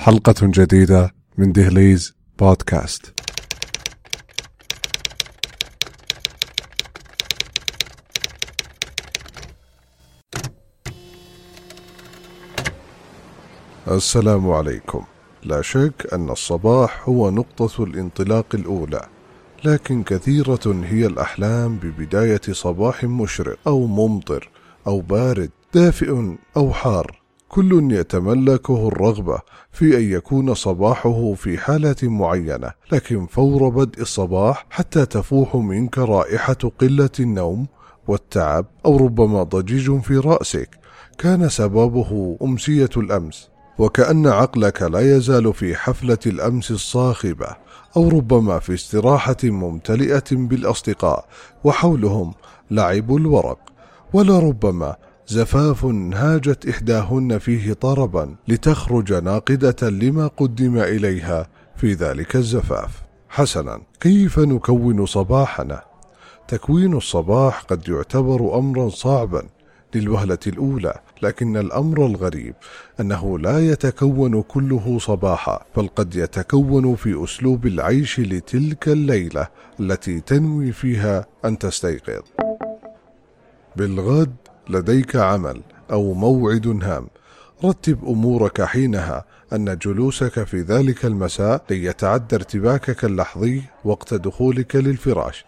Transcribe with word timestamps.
حلقة 0.00 0.34
جديدة 0.42 1.14
من 1.38 1.52
دهليز 1.52 2.14
بودكاست. 2.38 3.12
السلام 13.88 14.50
عليكم. 14.50 15.04
لا 15.42 15.62
شك 15.62 16.06
أن 16.12 16.30
الصباح 16.30 17.08
هو 17.08 17.30
نقطة 17.30 17.84
الانطلاق 17.84 18.46
الأولى، 18.54 19.08
لكن 19.64 20.02
كثيرة 20.02 20.84
هي 20.84 21.06
الأحلام 21.06 21.76
ببداية 21.76 22.40
صباح 22.50 23.04
مشرق 23.04 23.58
أو 23.66 23.86
ممطر 23.86 24.50
أو 24.86 25.00
بارد، 25.00 25.50
دافئ 25.74 26.36
أو 26.56 26.72
حار. 26.72 27.27
كل 27.48 27.92
يتملكه 27.92 28.88
الرغبة 28.88 29.38
في 29.72 29.96
أن 29.96 30.12
يكون 30.12 30.54
صباحه 30.54 31.34
في 31.34 31.58
حالة 31.58 31.96
معينة، 32.02 32.70
لكن 32.92 33.26
فور 33.26 33.68
بدء 33.68 34.02
الصباح 34.02 34.66
حتى 34.70 35.06
تفوح 35.06 35.56
منك 35.56 35.98
رائحة 35.98 36.58
قلة 36.80 37.10
النوم 37.20 37.66
والتعب 38.08 38.66
أو 38.86 38.96
ربما 38.96 39.42
ضجيج 39.42 40.00
في 40.00 40.18
رأسك، 40.18 40.78
كان 41.18 41.48
سببه 41.48 42.38
أمسية 42.42 42.90
الأمس، 42.96 43.48
وكأن 43.78 44.26
عقلك 44.26 44.82
لا 44.82 45.16
يزال 45.16 45.54
في 45.54 45.76
حفلة 45.76 46.18
الأمس 46.26 46.70
الصاخبة، 46.70 47.48
أو 47.96 48.08
ربما 48.08 48.58
في 48.58 48.74
استراحة 48.74 49.36
ممتلئة 49.44 50.24
بالأصدقاء، 50.32 51.28
وحولهم 51.64 52.34
لعب 52.70 53.16
الورق، 53.16 53.58
ولربما 54.12 54.96
زفاف 55.30 55.84
هاجت 56.14 56.68
إحداهن 56.68 57.38
فيه 57.38 57.72
طربا 57.72 58.34
لتخرج 58.48 59.12
ناقدة 59.12 59.90
لما 59.90 60.26
قدم 60.26 60.78
إليها 60.78 61.46
في 61.76 61.92
ذلك 61.92 62.36
الزفاف. 62.36 63.02
حسنا، 63.28 63.80
كيف 64.00 64.38
نكون 64.38 65.06
صباحنا؟ 65.06 65.82
تكوين 66.48 66.96
الصباح 66.96 67.62
قد 67.62 67.88
يعتبر 67.88 68.58
أمرا 68.58 68.88
صعبا 68.88 69.42
للوهلة 69.94 70.38
الأولى، 70.46 70.94
لكن 71.22 71.56
الأمر 71.56 72.06
الغريب 72.06 72.54
أنه 73.00 73.38
لا 73.38 73.58
يتكون 73.58 74.42
كله 74.42 74.98
صباحا، 74.98 75.64
بل 75.76 75.88
قد 75.96 76.16
يتكون 76.16 76.94
في 76.94 77.24
أسلوب 77.24 77.66
العيش 77.66 78.20
لتلك 78.20 78.88
الليلة 78.88 79.48
التي 79.80 80.20
تنوي 80.20 80.72
فيها 80.72 81.26
أن 81.44 81.58
تستيقظ. 81.58 82.22
بالغد 83.76 84.36
لديك 84.68 85.16
عمل 85.16 85.60
أو 85.90 86.14
موعد 86.14 86.80
هام. 86.82 87.06
رتب 87.64 88.04
أمورك 88.04 88.62
حينها 88.62 89.24
أن 89.52 89.78
جلوسك 89.78 90.44
في 90.44 90.60
ذلك 90.60 91.04
المساء 91.04 91.62
لن 91.70 91.76
يتعدى 91.76 92.36
ارتباكك 92.36 93.04
اللحظي 93.04 93.62
وقت 93.84 94.14
دخولك 94.14 94.76
للفراش. 94.76 95.44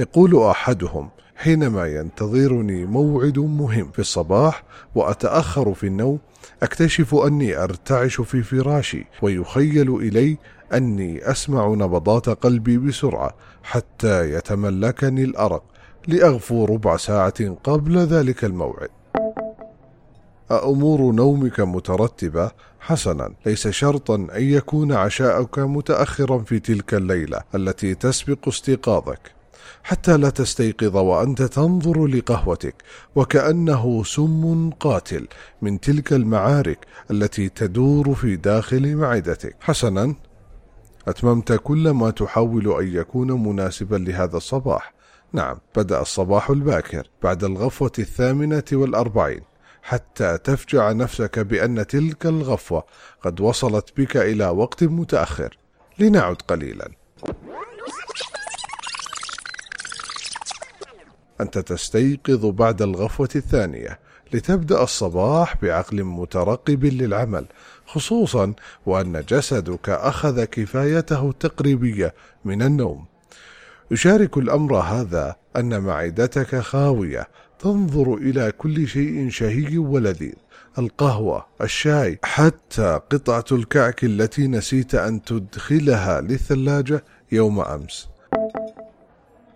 يقول 0.00 0.42
أحدهم 0.42 1.08
حينما 1.36 1.86
ينتظرني 1.86 2.86
موعد 2.86 3.38
مهم 3.38 3.90
في 3.92 3.98
الصباح 3.98 4.62
وأتأخر 4.94 5.74
في 5.74 5.86
النوم 5.86 6.18
أكتشف 6.62 7.14
أني 7.14 7.56
أرتعش 7.56 8.20
في 8.20 8.42
فراشي 8.42 9.06
ويخيل 9.22 9.94
إلي 9.94 10.38
أني 10.74 11.30
أسمع 11.30 11.68
نبضات 11.68 12.28
قلبي 12.28 12.78
بسرعة 12.78 13.34
حتى 13.62 14.32
يتملكني 14.32 15.24
الأرق. 15.24 15.62
لأغفو 16.08 16.64
ربع 16.64 16.96
ساعة 16.96 17.54
قبل 17.64 17.98
ذلك 17.98 18.44
الموعد. 18.44 18.88
أأمور 20.50 21.12
نومك 21.12 21.60
مترتبة؟ 21.60 22.50
حسنا، 22.80 23.34
ليس 23.46 23.68
شرطا 23.68 24.14
أن 24.14 24.28
يكون 24.42 24.92
عشاؤك 24.92 25.58
متأخرا 25.58 26.38
في 26.38 26.58
تلك 26.58 26.94
الليلة 26.94 27.40
التي 27.54 27.94
تسبق 27.94 28.48
استيقاظك، 28.48 29.32
حتى 29.82 30.16
لا 30.16 30.30
تستيقظ 30.30 30.96
وأنت 30.96 31.42
تنظر 31.42 32.06
لقهوتك 32.06 32.74
وكأنه 33.16 34.04
سم 34.04 34.70
قاتل 34.70 35.28
من 35.62 35.80
تلك 35.80 36.12
المعارك 36.12 36.86
التي 37.10 37.48
تدور 37.48 38.14
في 38.14 38.36
داخل 38.36 38.96
معدتك. 38.96 39.56
حسنا، 39.60 40.14
أتممت 41.08 41.52
كل 41.52 41.90
ما 41.90 42.10
تحاول 42.10 42.82
أن 42.82 42.96
يكون 42.96 43.48
مناسبا 43.48 43.96
لهذا 43.96 44.36
الصباح. 44.36 44.98
نعم 45.32 45.58
بدأ 45.76 46.00
الصباح 46.00 46.50
الباكر 46.50 47.08
بعد 47.22 47.44
الغفوة 47.44 47.92
الثامنة 47.98 48.64
والأربعين 48.72 49.42
حتى 49.82 50.38
تفجع 50.38 50.92
نفسك 50.92 51.38
بأن 51.38 51.86
تلك 51.86 52.26
الغفوة 52.26 52.84
قد 53.22 53.40
وصلت 53.40 53.92
بك 53.96 54.16
إلى 54.16 54.48
وقت 54.48 54.84
متأخر. 54.84 55.58
لنعد 55.98 56.36
قليلا. 56.48 56.90
أنت 61.40 61.58
تستيقظ 61.58 62.46
بعد 62.46 62.82
الغفوة 62.82 63.28
الثانية 63.36 63.98
لتبدأ 64.32 64.82
الصباح 64.82 65.56
بعقل 65.62 66.04
مترقب 66.04 66.84
للعمل 66.84 67.46
خصوصا 67.86 68.54
وأن 68.86 69.24
جسدك 69.28 69.88
أخذ 69.88 70.44
كفايته 70.44 71.30
التقريبية 71.30 72.14
من 72.44 72.62
النوم. 72.62 73.06
يشارك 73.90 74.38
الأمر 74.38 74.76
هذا 74.76 75.36
أن 75.56 75.80
معدتك 75.80 76.60
خاوية 76.60 77.28
تنظر 77.58 78.14
إلى 78.14 78.52
كل 78.58 78.88
شيء 78.88 79.30
شهي 79.30 79.78
ولذيذ. 79.78 80.34
القهوة 80.78 81.46
الشاي 81.62 82.18
حتى 82.22 83.00
قطعة 83.10 83.44
الكعك 83.52 84.04
التي 84.04 84.46
نسيت 84.46 84.94
أن 84.94 85.22
تدخلها 85.22 86.20
للثلاجة 86.20 87.04
يوم 87.32 87.60
أمس. 87.60 88.08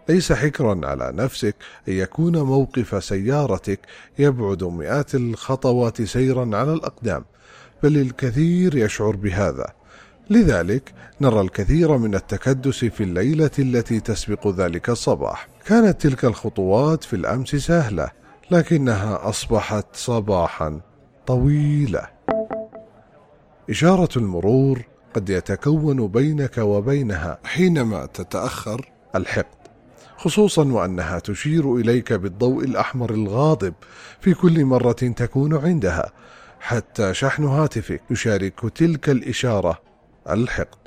ليس 0.09 0.32
حكرا 0.32 0.87
على 0.87 1.12
نفسك 1.15 1.54
أن 1.88 1.92
يكون 1.92 2.38
موقف 2.42 3.04
سيارتك 3.04 3.81
يبعد 4.19 4.65
مئات 4.65 5.15
الخطوات 5.15 6.03
سيرا 6.03 6.56
على 6.56 6.72
الأقدام 6.72 7.25
بل 7.82 7.97
الكثير 7.97 8.76
يشعر 8.76 9.16
بهذا. 9.16 9.72
لذلك 10.31 10.93
نرى 11.21 11.41
الكثير 11.41 11.99
من 11.99 12.15
التكدس 12.15 12.84
في 12.84 13.03
الليلة 13.03 13.50
التي 13.59 14.00
تسبق 14.00 14.49
ذلك 14.49 14.91
الصباح. 14.91 15.49
كانت 15.66 16.00
تلك 16.00 16.25
الخطوات 16.25 17.05
في 17.05 17.16
الأمس 17.16 17.56
سهلة، 17.56 18.10
لكنها 18.50 19.28
أصبحت 19.28 19.87
صباحا 19.93 20.81
طويلة. 21.27 22.06
إشارة 23.71 24.19
المرور 24.19 24.83
قد 25.15 25.31
يتكون 25.31 26.09
بينك 26.09 26.59
وبينها 26.59 27.39
حينما 27.44 28.06
تتأخر 28.06 28.91
الحقد، 29.15 29.69
خصوصا 30.16 30.65
وأنها 30.65 31.19
تشير 31.19 31.77
إليك 31.77 32.12
بالضوء 32.12 32.65
الأحمر 32.65 33.10
الغاضب 33.10 33.75
في 34.21 34.34
كل 34.34 34.65
مرة 34.65 34.93
تكون 34.93 35.56
عندها، 35.56 36.12
حتى 36.60 37.15
شحن 37.15 37.44
هاتفك 37.44 38.03
يشارك 38.10 38.60
تلك 38.75 39.10
الإشارة 39.10 39.91
الحقد. 40.31 40.78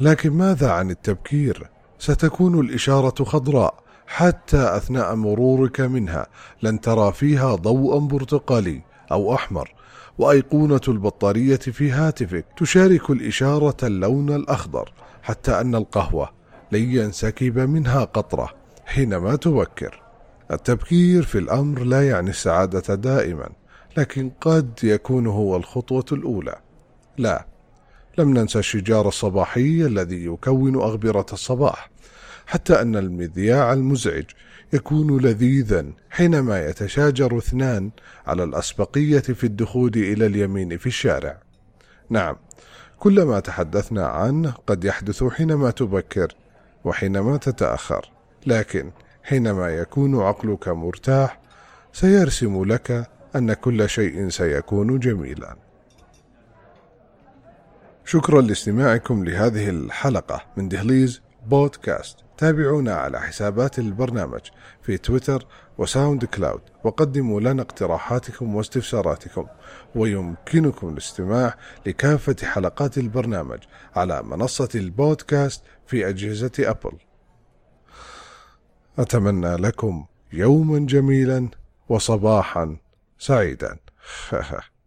لكن 0.00 0.30
ماذا 0.30 0.70
عن 0.70 0.90
التبكير؟ 0.90 1.68
ستكون 1.98 2.60
الإشارة 2.60 3.24
خضراء 3.24 3.74
حتى 4.06 4.76
أثناء 4.76 5.14
مرورك 5.14 5.80
منها. 5.80 6.26
لن 6.62 6.80
ترى 6.80 7.12
فيها 7.12 7.54
ضوءا 7.54 7.98
برتقالي 7.98 8.82
أو 9.12 9.34
أحمر 9.34 9.74
وأيقونة 10.18 10.80
البطارية 10.88 11.56
في 11.56 11.90
هاتفك 11.90 12.44
تشارك 12.56 13.10
الإشارة 13.10 13.76
اللون 13.82 14.34
الأخضر 14.34 14.92
حتى 15.22 15.60
أن 15.60 15.74
القهوة 15.74 16.30
لن 16.72 16.90
ينسكب 16.90 17.58
منها 17.58 18.04
قطرة 18.04 18.50
حينما 18.86 19.36
تبكر. 19.36 20.02
التبكير 20.50 21.22
في 21.22 21.38
الأمر 21.38 21.84
لا 21.84 22.08
يعني 22.08 22.30
السعادة 22.30 22.94
دائما 22.94 23.48
لكن 23.96 24.30
قد 24.40 24.70
يكون 24.82 25.26
هو 25.26 25.56
الخطوة 25.56 26.04
الأولى. 26.12 26.56
لا 27.18 27.46
لم 28.18 28.38
ننسى 28.38 28.58
الشجار 28.58 29.08
الصباحي 29.08 29.86
الذي 29.86 30.24
يكون 30.24 30.74
أغبرة 30.74 31.26
الصباح 31.32 31.90
حتى 32.46 32.82
أن 32.82 32.96
المذياع 32.96 33.72
المزعج 33.72 34.24
يكون 34.72 35.20
لذيذا 35.20 35.86
حينما 36.10 36.66
يتشاجر 36.66 37.38
اثنان 37.38 37.90
على 38.26 38.44
الأسبقية 38.44 39.18
في 39.18 39.44
الدخول 39.44 39.92
إلى 39.96 40.26
اليمين 40.26 40.78
في 40.78 40.86
الشارع. 40.86 41.38
نعم 42.10 42.36
كل 42.98 43.22
ما 43.22 43.40
تحدثنا 43.40 44.06
عنه 44.06 44.54
قد 44.66 44.84
يحدث 44.84 45.24
حينما 45.24 45.70
تبكر 45.70 46.34
وحينما 46.84 47.36
تتأخر 47.36 48.10
لكن 48.46 48.90
حينما 49.22 49.68
يكون 49.68 50.20
عقلك 50.20 50.68
مرتاح 50.68 51.40
سيرسم 51.92 52.64
لك 52.64 53.10
أن 53.36 53.52
كل 53.52 53.88
شيء 53.88 54.28
سيكون 54.28 54.98
جميلا. 54.98 55.56
شكرا 58.10 58.40
لاستماعكم 58.40 59.24
لهذه 59.24 59.70
الحلقة 59.70 60.42
من 60.56 60.68
دهليز 60.68 61.22
بودكاست. 61.46 62.16
تابعونا 62.38 62.94
على 62.94 63.20
حسابات 63.20 63.78
البرنامج 63.78 64.40
في 64.82 64.98
تويتر 64.98 65.46
وساوند 65.78 66.24
كلاود 66.24 66.60
وقدموا 66.84 67.40
لنا 67.40 67.62
اقتراحاتكم 67.62 68.54
واستفساراتكم. 68.54 69.46
ويمكنكم 69.94 70.88
الاستماع 70.88 71.54
لكافة 71.86 72.36
حلقات 72.42 72.98
البرنامج 72.98 73.58
على 73.96 74.22
منصة 74.22 74.68
البودكاست 74.74 75.62
في 75.86 76.08
أجهزة 76.08 76.52
أبل. 76.58 76.98
أتمنى 78.98 79.56
لكم 79.56 80.06
يوما 80.32 80.78
جميلا 80.78 81.48
وصباحا 81.88 82.76
سعيدا. 83.18 83.76